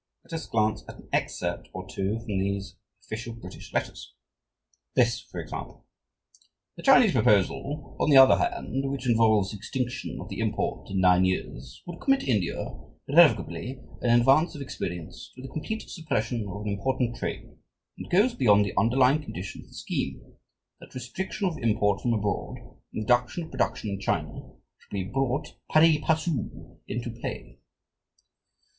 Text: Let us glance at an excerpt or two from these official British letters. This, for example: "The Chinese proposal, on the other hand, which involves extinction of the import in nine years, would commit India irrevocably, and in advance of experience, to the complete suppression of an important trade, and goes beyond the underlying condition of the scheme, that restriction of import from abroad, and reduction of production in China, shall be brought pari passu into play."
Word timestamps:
Let 0.23 0.33
us 0.33 0.47
glance 0.47 0.83
at 0.89 0.95
an 0.97 1.07
excerpt 1.13 1.69
or 1.73 1.87
two 1.87 2.17
from 2.17 2.39
these 2.39 2.75
official 3.05 3.35
British 3.35 3.71
letters. 3.71 4.15
This, 4.95 5.21
for 5.21 5.39
example: 5.39 5.85
"The 6.75 6.81
Chinese 6.81 7.11
proposal, 7.11 7.97
on 7.99 8.09
the 8.09 8.17
other 8.17 8.37
hand, 8.39 8.89
which 8.89 9.07
involves 9.07 9.53
extinction 9.53 10.17
of 10.19 10.27
the 10.27 10.39
import 10.39 10.89
in 10.89 11.01
nine 11.01 11.23
years, 11.23 11.83
would 11.85 12.01
commit 12.01 12.23
India 12.23 12.65
irrevocably, 13.07 13.79
and 14.01 14.11
in 14.11 14.19
advance 14.21 14.55
of 14.55 14.61
experience, 14.63 15.29
to 15.35 15.43
the 15.43 15.49
complete 15.53 15.87
suppression 15.87 16.47
of 16.49 16.61
an 16.61 16.73
important 16.73 17.15
trade, 17.17 17.51
and 17.99 18.09
goes 18.09 18.33
beyond 18.33 18.65
the 18.65 18.73
underlying 18.79 19.21
condition 19.21 19.61
of 19.61 19.67
the 19.67 19.75
scheme, 19.75 20.33
that 20.79 20.95
restriction 20.95 21.47
of 21.47 21.59
import 21.59 22.01
from 22.01 22.15
abroad, 22.15 22.57
and 22.91 23.03
reduction 23.03 23.43
of 23.43 23.51
production 23.51 23.91
in 23.91 23.99
China, 23.99 24.33
shall 24.79 24.91
be 24.91 25.03
brought 25.03 25.53
pari 25.69 25.99
passu 26.03 26.79
into 26.87 27.11
play." 27.11 27.59